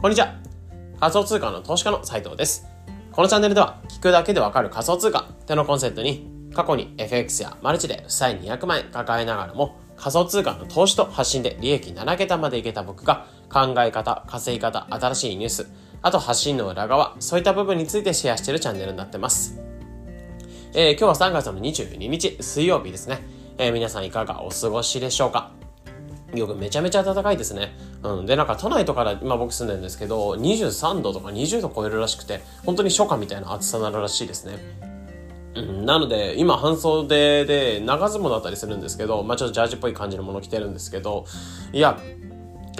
[0.00, 0.34] こんにちは。
[0.98, 2.66] 仮想通貨の投資家の斉藤です。
[3.12, 15.70] このチャンネルでは、聞くだけでわかる仮想通貨ってのコンセプトに、過去に FX やマルチで負債200万円抱えながらも、仮想通貨の投資と発信で利益7桁までいけた僕が、考え方、稼ぎ方、新しいニュース、
[16.00, 19.60] あと発信の裏側、そういった部分についてシェアしているチャンネルになってます。
[20.72, 23.18] えー、今日は3月の22日、水曜日ですね。
[23.58, 25.59] えー、皆さんいかがお過ごしでしょうか？
[26.34, 27.72] よくめちゃめちゃ暖かいですね。
[28.02, 28.26] うん。
[28.26, 34.58] で、なんか都内とかで今僕住んでるんですけど、23度とか20度超えるらしくて、本当に初夏みたいな暑さになるらしいですね。
[35.54, 41.24] うん、なので、今半袖で長ズボンだったりするんですけど、まあちょっとジャージっぽい感じのもの着てるんですけど、
[41.72, 41.98] いや、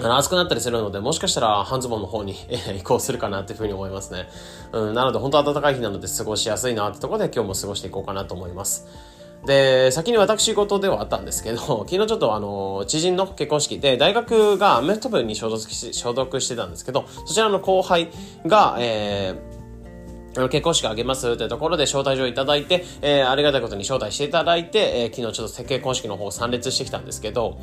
[0.03, 2.35] 暑くなったりするので、もしかしたら半ズボンの方に
[2.79, 4.29] 移行するかなっていうふうに思いますね。
[4.73, 8.87] うん、なので本当暖かい日なので過ごしやすいなってところで今日も過ごしていこうかなと思います。
[9.47, 11.59] で、先に私事ではあったんですけど、
[11.89, 18.09] 昨日ちょっとあの、知人の結婚式で、大学がアメフト部に所属し所属してたんですけど、そちらの後輩
[18.47, 27.59] が、えー、結婚式あげますというところで招待状いただいて、えー、ありがたいことに招待していただいて、えー、昨日ちょっと結婚式の方参列してきたんですけど、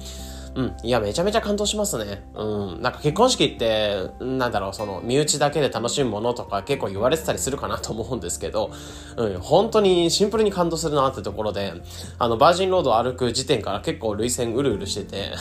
[0.56, 0.76] うん。
[0.84, 2.24] いや、めちゃめちゃ感動しますね。
[2.36, 2.82] うん。
[2.82, 8.72] なんか結婚式って、なんだろう、その、身内だけで楽しむものとか結構言われてたりするかなと思うんですけど、
[9.18, 9.40] うん。
[9.40, 11.74] 本当にシンプルに感動するなってところで、
[12.20, 15.32] あの、バージンロードを歩く時点から結構涙腺うるうるしてて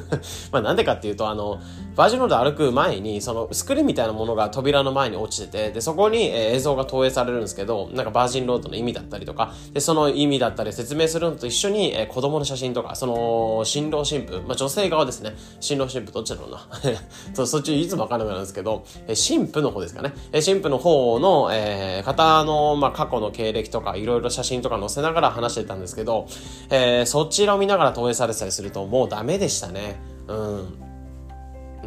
[0.52, 1.58] まあなんでかっていうと、あの、
[1.96, 16.66] バージンロード歩く前に、その、スクリーンみたいなものが扉の前に落ちてて、で、そこに、映像が投影されるんですけど、なんかバージンロードの意味だったりとか、で、その意味だったり説明するのと一緒に、子供の写真とか、その、新郎新婦、まあ女性側ですね、新郎新婦どっちだろうな
[17.34, 20.14] そそっちいつもわからないんですけど、え新婦の方ですかね。
[20.32, 26.26] え新婦の方の、えー、方の、まあ、過去の経歴とか、いろいろ写真とか載せながら話してたんですけど、
[26.70, 30.00] えー、そちらを見ながら投影されてたりすると、もうダメでしたね。
[30.28, 30.93] うん。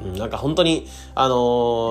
[0.03, 1.35] うん、なんか本当に、あの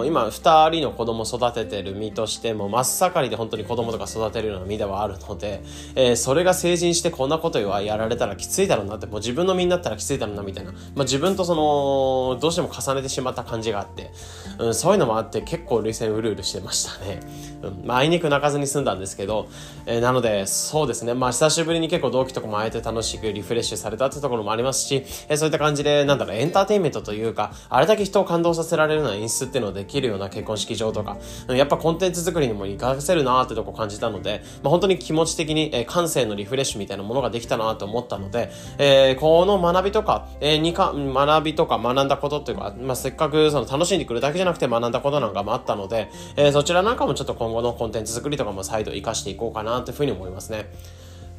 [0.04, 5.62] ー、今、二人の子供育ててる身としても、真っ盛りで本当に子供とか育てるような身ではあるので、
[5.94, 14.10] えー、それが成人してこんなことやられたらきついだろうなって、もう自分の身になったらきついだろうなみたいな、まあ、自分とその、どうしても重ねてしまった感じがあって、
[14.58, 17.20] うん、そういうのもあって結構涙腺うるうるしてましたね。
[17.62, 19.48] うん、まあ、あいにく泣かずに済んだんですけど、
[19.86, 31.16] えー、なので、そうですね、まあ、久しぶりに結構同期とかも会えて楽しくリフレッシュされたってところもありますし、えー、そういった感じで、なんだろう、エンターテインメントというか、あれだけ人を感動させられるような演出っていうのをできるような結婚式場とか、
[31.48, 50.70] やっぱコンテンツ作りにも活かせるなーってとこ感じたので、まあ、本当に気持ち的に、えー、感性のリフレッシュみたいなものができたなと思ったので、えー、この学びとか、えー、にか、学びとか学んだことっていうか、まあ、せっかくその楽しんでくるだけじゃなくて学んだことなんかもあったので、えー、そちらなんかもちょっと今後のコンテンツ作りとかも再度活かしていこうかなというふうに思いますね。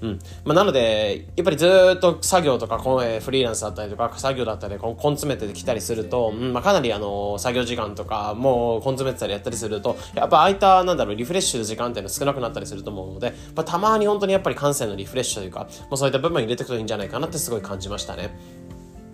[0.02, 0.20] うん。
[0.46, 18.30] まあ、なので、やっぱりずっと作業とか、この、えフリーランスだったりとか、作業だったり、こ根詰めてきたりすると、うん、まあ、かなりあの、作業時間とか、もう根詰めてたりやったりすると、やっぱああいった、なんだろう、リフレッシュ時間っていうのは少なくなったりすると思うので、まあ、たまに本当にやっぱり感性のリフレッシュというか、もうそういった部分入れていくといいんじゃないかなってすごい感じましたね。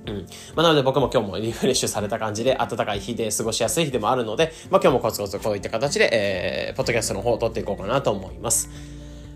[0.08, 0.26] うん。
[0.56, 8.70] まあ、なので僕も今日も リフレッシュされた感じで、暖かい日で過ごしやすい日でもあるので、まあ、今日もコツコツこういった形で、えー、ポッドキャストの方を撮っていこうかなと思います。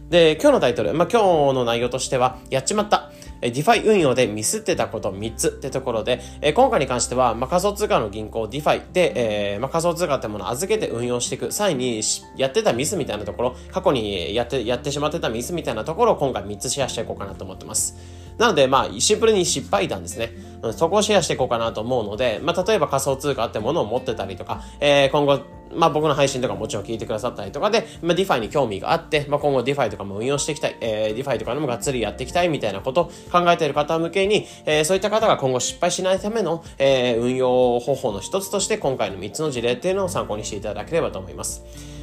[0.10, 3.12] で、今日のタイトル、まあ、今日の内容としては、やっちまった。
[3.42, 12.02] DeFi 運用でミスってたこと3つってところで、え今回に関しては、まあ、仮想通貨の銀行 DeFi で、えー、まあ、仮想通貨ってものを預けて運用していく際に、
[12.38, 17.98] やってたミスみたいなところ、過去にやって、やってしまってたミスみたいなところを今回3つシェアしていこうかなと思ってます。
[18.38, 20.32] なので、まあ、シンプルに失敗談ですね。
[20.72, 25.42] そこをシェアしていこうかなと思うので、まあ、例えば仮想通貨ってものを持ってたりとか、えー、今後、
[25.74, 41.97] まあ僕の配信とかもちろん聞いてくださったりとかで、まあ DeFi に興味があって、まあ今後 DeFi とかも運用していきたい、えー、DeFi とかでもがっつりやっていきたいみたいなことを考えている方向けに、えー、そういった方が今後失敗しないための、えー、運用方法の一つとして今回の3つの事例っていうのを参考にしていただければと思います。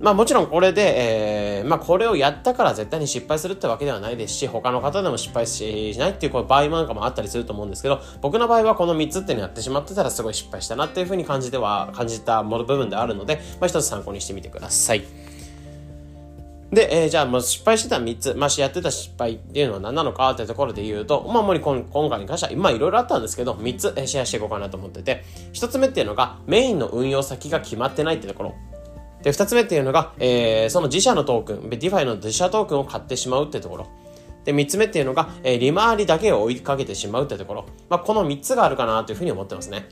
[0.00, 15.04] まあもちろんこれで、えー、まあこれをやったから絶対に失敗するってわけではないですし、他の方でも失敗しないっていう場合なんかもあったりすると思うんですけど、僕の場合はこの3つっていうのやってしまってたらすごい失敗したなっていうふうに感じては、感じたもの部分であるので、まあ一つ参考にしてみてください。
[16.74, 28.54] で、えー、じゃあ、もう失敗してた3つ、まあ、やってた失敗っていうのは何なのかってところで言うと、まあ、もう今今回に関しては、まあ、いろいろあったんですけど、3つ、えシェアしていこうかなと思ってて、1つ目っていうのが、メインの運用先が決まってないってところ。
[29.24, 33.86] で、二つ目っていうのが、えー、その自社のトークン、 DeFi の自社トークンを買ってしまうってところ。
[34.44, 37.64] で、三つ目っていうのが、えー、利回りだけを追いかけてしまうってところ。
[37.88, 39.88] まあ、この三つがあるかなというふうに思ってますね。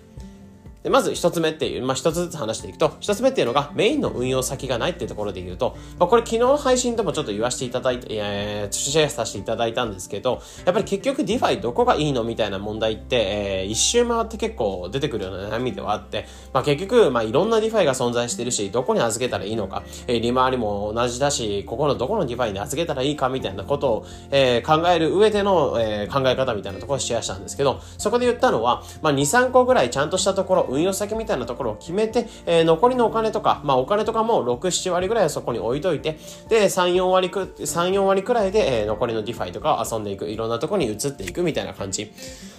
[0.82, 42.12] で、まず一つ目っていう、まあ、一つずつ話していくと、一つ目っていうのがメインの運用先がないっていうところで言うと、まあ、これ昨日の配信でもちょっと言わせていただいて、えー、シェアさせていただいたんですけど、やっぱり結局 DeFi どこがいいのみたいな問題って、えー、一周回って結構出てくるような悩みではあって、まあ、結局、まあ、いろんな DeFi が存在してるし、どこに預けたらいいのか、えー、利回りも同じだし、ここのどこの DeFi に預けたらいいかみたいなことを、えー、考える上での、えー、考え方みたいなところをシェアしたんですけど、そこで言ったのは、まあ、2、3個ぐらいちゃんとしたところ、運用先みたいなところを決めて、えー、残りのお金とか、まあ、お金とかも6、7割ぐらいはそこに置いといて、で、3、4割く、3、4割くらいで、えー、残りの DeFi とかを遊んでいく、いろんなところに移っていくみたいな感じ。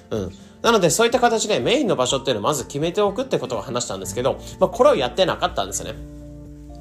[0.10, 0.32] うん。
[0.62, 6.23] なので、そういった形でメインの場所っていうのをまず決めておくってことを話したんですけど、まあ、これをやってなかったんですよね。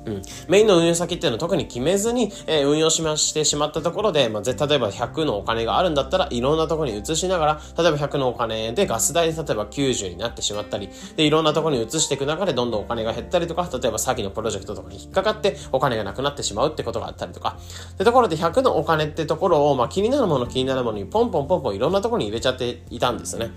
[0.05, 17.59] うん、メインの運用先っていうのは特に決めずに、えー、運用しましてしまったところで、まあ、例えば100のお金があるんだったらいろんなところに移しながら、例えば100のお金でガス代で例えば90になってしまったり、で、いろんなところに移していく中でどんどんお金が減ったりとか、例えば詐欺のプロジェクトとかに引っかかってお金がなくなってしまうってことがあったりとか。
[17.99, 23.53] で、ところで100のお金ってところを、まあ、気になるもの気になるものにポンポンポンポンいろんなところに入れちゃっていたんですよね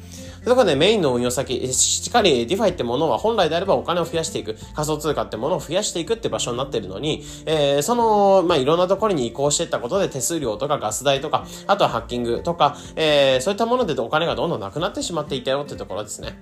[0.45, 0.45] で。
[0.45, 16.37] とことでメインの運用先、しっかり DeFi ってものは本来であればお金を増やしていく、仮想通貨ってものを増やしていくって場所になってるのに、えー、その、まあ、いろんなところに移行していったことで手数料とかガス代とか、あとはハッキングとか、えー、そういったものでお金がどんどんなくなってしまっていたよってところですね。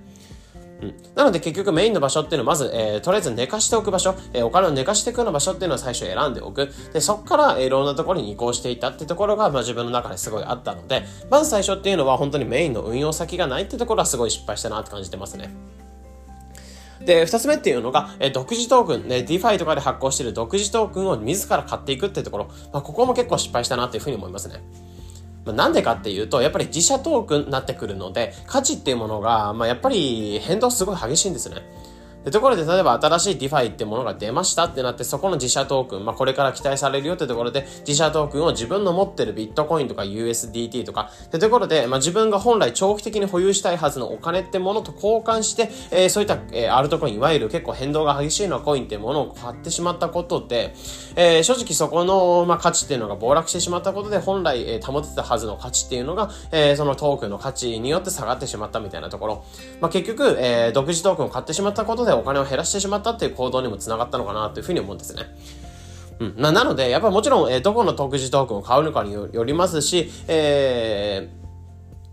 [0.82, 6.72] うん、なので結局メインの場所っていうのはまず、えー、とりあえず寝かしておく場所、えー、お金を寝かしていくような場所っていうのを最初選んでおく。
[6.92, 15.54] で、そこから、えー、いろんなところに移行していたってところが、まあ、自分の中ですごいあったので、まず最初っていうのは本当にメインの運用先がないってところはすごい失敗したなって感じてますね。
[17.00, 24.62] で、二つ目っていうのが、えー、独自トークン、ね、DeFi とかで発行している独自トークンを自ら買っていくっていうところ、まあ、ここも結構失敗したなっていうふうに思いますね。
[25.44, 31.56] まあ、なんでかっていうと、やっぱり自社トークンになってくるので、価値っていうものが、まあ、やっぱり変動すごい激しいんですね。
[32.24, 50.74] で、ところで、例えば新しい DeFi ってものが出ましたってなって、そこの自社トークン、まあ、これから期待されるよってところで、自社トークンを自分の持ってるビットコインとか USDT とか、ってところで、まあ、自分が本来長期的に保有したいはずのお金ってものと交換して、えー、そういった、えー、アルトコイン、いわゆる結構変動が激しいのはコインってものを買ってしまったことで、
[51.16, 59.44] えー、正直そこの、まあ、価値っていうのが暴落してしまったことで、本来、えー、保てたはずの価値っていうのが、えー、そのトークンの価値によって下がってしまったみたいなところ。
[59.80, 65.22] まあ、結局、えー、独自トークンを買ってしまったことでお金を減らしてしまったっていう行動にもつながったのかなというふうに思うんですね。
[66.18, 66.34] うん。
[66.36, 71.43] な、なので、やっぱもちろん、えー、どこの特需トークンを買うのかによりますし、えー、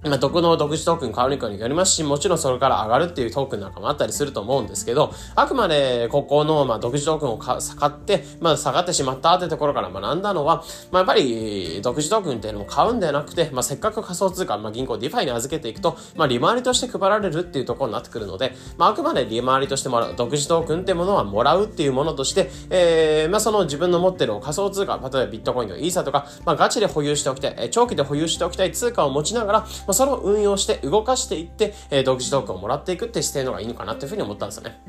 [0.03, 34.79] まあ、どこの独自トークン買うのかによりますし、もちろんそれから上がるっていうトークンなんかもあったりすると思うんですけど、あくまでここの、まあ、独自トークンを買って、まあ、下がってしまったってところから学んだのは、まあ、やっぱり、独自トークンっていうのを買うんではなくて、まあ、せっかく仮想通貨、まあ、銀行 DeFi に預けていくと、まあ、利回りとして配られるっていうところになってくるので、まあ、あくまで利回りとしてもらう、独自トークンってものはもらうっていうものとして、えー、まあ、その自分の持ってる仮想通貨、例えばビットコインとイーサとか、まあ、ガチで保有しておきたい、長期で保有しておきたい通貨を持ちながら、まあ、それを運用して動かしていって、えー、独自トークンをもらっていくって姿勢の方がいいのかなっていうふうに思ったんですよね。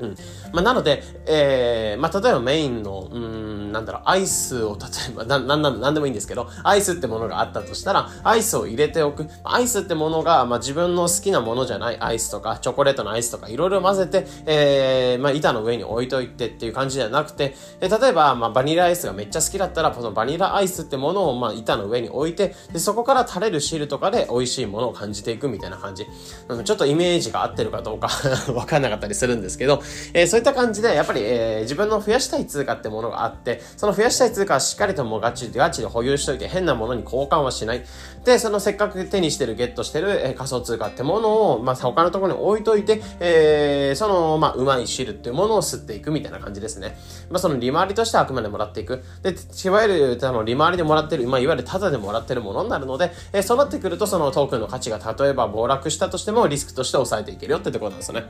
[0.00, 0.16] うん。
[0.52, 9.26] まあ、なので、えー、まあ、例えばメインの、うん、なんだろう、アイスを、例えば、な、なん、なん、なんでもいいんですけど、アイスってものがあったとしたら、アイスを入れておく。
[9.44, 26.06] アイスってものが、まあ、自分の好きなものじゃないアイスとか、チョコレートのアイスとか、いろいろ混ぜて、えー、まあ、板の上に置いといてっていう感じじゃなくて、え、例えば、まあ、バニラアイスがめっちゃ好きだったら、このバニラアイスってものを、まあ、板の上に置いて、で、そこから垂れる汁とかで美味しいものを感じていくみたいな感じ。
[26.48, 28.08] うん、ちょっとイメージが合ってるかどうか
[28.54, 37.84] わかんなかったりするんですけど、えー、そういった感じで、やっぱり、えー、自分の増やしたい通貨ってものがあって、その増やしたい通貨はしっかりともうガチでガチで保有しといて、変なものに交換はしない。
[38.24, 46.98] で、そのせっかく手にしてる、ゲットしてる、えー、仮想通貨ってものを、まあ、他のところに置いといて、えー、その、まあ、うまい汁っていうものを吸っていくみたいな感じですね。
[47.30, 49.04] まあ、その利回りとしてあくまでもらっていく。
[49.22, 58.26] で、いわゆる、あの、利回りでもらってる、まあ、いわゆるタダでもらってるものになるので、えー、そうなってくると、そのトークンの価値が例えば暴落したとしても、リスクとして抑えていけるよってところなんですよね。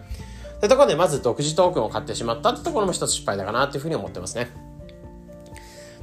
[0.60, 4.65] というところで、まず独自トークンを買ってしまったってところも一つ失敗だかなっていうふうに思ってますね。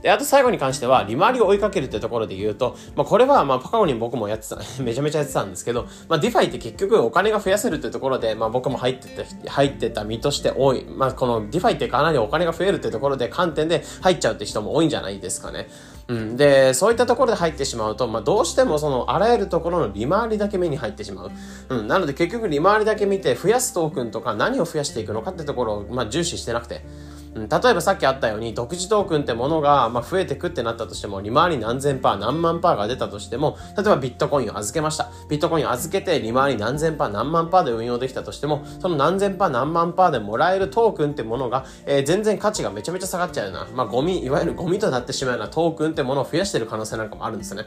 [0.03, 10.86] で、あと最後に関しては、利回りを追いかけるってところで言うと、まあこれは、まあ過去に僕もやってた、 めちゃめちゃやってたんですけど、まあ DeFi って結局お金が増やせるってところで、まあ僕も入ってて、入ってた身として多い。
[10.86, 15.69] まあこの DeFi ってかなりお金が増えるってところで観点で入っちゃうって人も多いんじゃないですかね。
[16.10, 16.36] うん。
[16.36, 21.31] で、そういったところで入ってしまうと、まあどうしてもそのあらゆるところの利回りだけ目に入ってしまう。
[21.69, 21.88] うん。
[21.88, 26.83] なので結局利回りだけ見て増やすトークンとか何を増やしていくのかってところを、まあ重視してなくて、
[27.36, 35.10] うん、例えばさっきあったように、独自トークンってものが、まあ、増えてくってなったとしても、利回り何千パー、何万パーが出たとしても、例えばビットコインを預けました。
[35.30, 47.66] ビットコインを預けて、利回り何千パー、何万パーで運用できたとしても、その何千パー、何万パーでもらえるトークンってものが、えー、全然価値がめちゃめちゃ下がっちゃうような、まあ、ゴミ、いわゆるゴミとなってしまうようなトークンってものを増やしてる可能性なんかもあるんですね。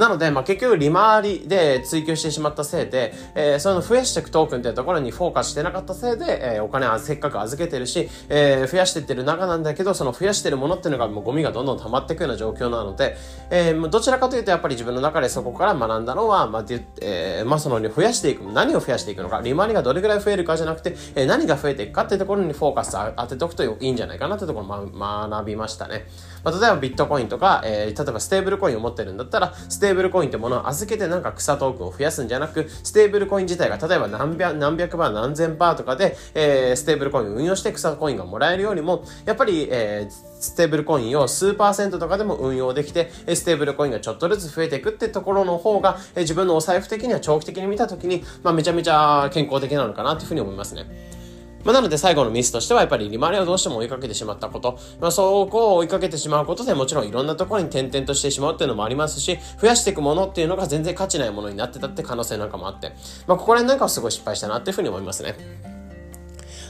[0.00, 13.18] なので、まあ、結局利回りで追求してしまったせいで、えー、その増やしていくトークンっていうところにフォーカスしてなかったせいで、えー、お金はせっかく預けてるし、えー、増やしていってる中なんだけど、その増やしてるものっていうのがもうゴミがどんどん溜まっていくような状況なので、
[13.50, 16.64] えー、どちらかというとやっぱり自分の中でそこから学んだのは、まあ、
[17.02, 26.06] えー、まあ、その増やしていく、何を増やしていくのか、利回りがどれぐらい増えるかじゃなくて、えー、何が増えていくかっていうところにフォーカス当てておくといいんじゃないかなってところを、ま、学びましたね。
[26.44, 51.19] まあ、例えばビットコインとか、えー、例えばステーブルコインを持ってるんだったら、ステーブルコインってものは預けてなんか草トークンを増やすんじゃなく、ステーブルコイン自体が例えば何百何百パー何千パーとかで、えー、ステーブルコインを運用して草コインがもらえるよりも、やっぱり、えー、ステーブルコインを数パーセントとかでも運用できて、ステーブルコインがちょっとずつ増えていくってところの方が、自分のお財布的には長期的に見たときに、まあ、めちゃめちゃ健康的なのかなというふうに思いますね。
[51.64, 54.78] まあ、なので最後のミスとしてはやっぱり利回りをどうしても追いかけてしまったこと。
[55.00, 62.92] まあ、そこを追いかけてしまうことでもちろんいろんなところに転々としてしまうっていうのもありますし、増やしていくものっていうのが全然価値ないものになってたって可能性なんかもあって、
[63.26, 65.69] まあ、ここら辺なんかはすごい失敗したなっていうふうに思いますね。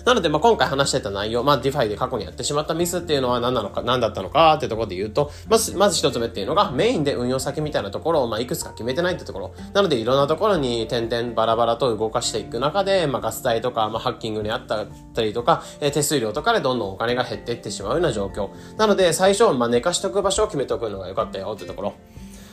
[0.05, 9.55] なので、まあ、今回話してた内容、まあ、DeFi で過去にやってしまったミスっていうのは何なのか、何だったのかってところで言うと、まず、まず一つ目っていうのが、メインで運用先みたいなところを、まあ、いくつか決めてないってところ。
[9.75, 14.87] なので、いろんなところに点々バラバラと動かしていく中で、まあ、ガス代とか、まあ、ハッキングにあった
[15.23, 18.51] りとか、え手数料とかでどんどんお金が減っていってしまうような状況。
[18.77, 21.95] なので、最初、まあ、寝かしとく場所を決めておくのが良かったよってところ。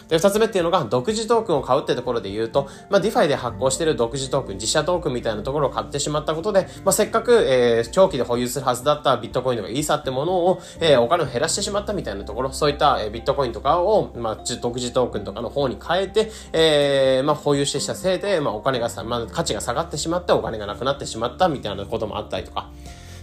[0.08, 22.70] で、二つ目っていうのが、独自トークンを買うってところで言うと、まあ、DeFi で発行している独自トークン、自社トークンみたいなところを買ってしまったことで、まあ、せっかく、えー、長期で保有するはずだったビットコインとかイーサってものを、えー、お金を減らしてしまったみたいなところ、そういった、えー、ビットコインとかを、まあ、独自トークンとかの方に変えて、えー、まあ、保有してしたせいで、まあ、お金がさ、まあ、価値が下がってしまってお金がなくなってしまったみたいなこともあったりとか、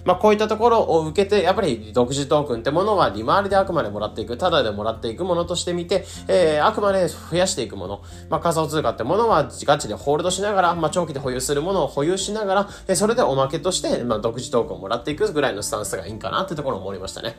[0.05, 8.03] まあ、こういったところを受けて、やっぱり独自トークンってものは利回りであくまでもらっていく、ただでもらっていくものとしてみて、えー、あくまで増やしていくもの。
[8.29, 17.37] まあ、仮想通貨ってものはガチでホールドしながら、まあ、長期で保有するものを保有しながら、えそれでおまけとして、まあ、独自トークンをもらっていくぐらいのスタンスがいいんかなってところを思いましたね。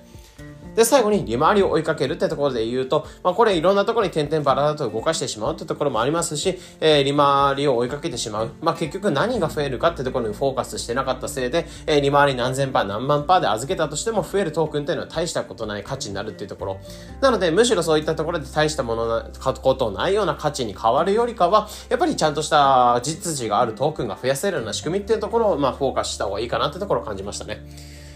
[0.76, 8.52] で、最後に利回りを追いかけるってところで言うと、まあ、これいろんなところに点々バラだと動かしてしまうってところもありますし、えー、利回りを追いかけてしまう。
[8.62, 16.78] まあ、結局何が増えるかってところにフォーカスしてなかったせいで、えー、利回り何千パー何万パーで預けたとしても増えるトークンっていうのは大したことない価値になるっていうところ。
[17.22, 19.30] なので、むしろそういったところで大したものな、
[19.62, 27.66] ことないような価値に変わるよりかは、やっぱりちゃんとした実需があるトークンが増やせるような仕組みっていうところを、まあ、フォーカスした方がいいかなってところを感じましたね。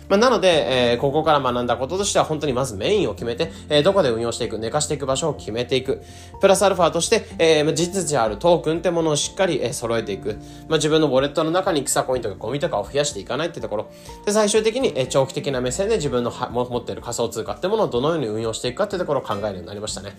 [0.09, 6.01] まあ、なので、えー、ここから学んだこととしては本当にまずメインを決めて、えー、どこで運用していく、寝かしていく場所を決めていく。
[6.41, 10.39] プラスアルファとして、えー、実需あるトークンってものをしっかり、えー、揃えていく。
[10.67, 13.91] まあ、自分のウォレットの中に草コインとかゴミとかを増やしていかないってところ。
[14.25, 20.17] で、最終的に、えー、長期的な目線で自分のは持っている仮想通貨ってものをどのように運用していくかってところを考えるようになりましたね。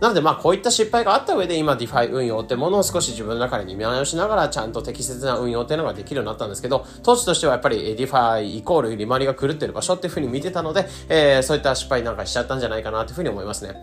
[0.00, 13.74] なのでまあこういった失敗があった上で今 DeFi 運用ってものを少し自分の中で見直しながらちゃんと適切な運用っていうのができるようになったんですけど、当時としてはやっぱり DeFi イコール利回りが狂ってる場所っていうふうに見てたので、えー、そういった失敗なんかしちゃったんじゃないかなというふうに思いますね。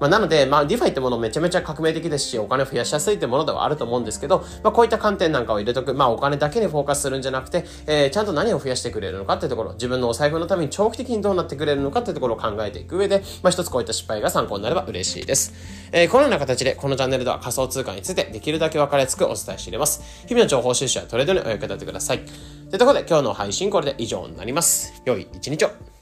[0.00, 5.94] まあ、なので、まあ、DeFi ってものめちゃめちゃ革命的ですし、お金を増やしやすいってものではあると思うんですけど、まあ、こういった観点なんかを入れとく。
[5.94, 15.52] まあ、お金だけにフォーカスするんじゃなくて、えー、ちゃんと何を増やしてくれるのかってところ、自分のお財布のために長期的にどうなってくれるのかってところを考えていく上で、まあ、一つこういった失敗が参考になれば嬉しいです。
[15.92, 20.26] えー、このような形で、このチャンネルでは仮想通貨についてできるだけ分かりやすくお伝えしています。
[20.26, 22.20] 日々の情報収集やトレードにお役立てください。
[22.20, 25.02] というところで、今日の配信これで以上になります。
[25.04, 25.97] 良い一日を。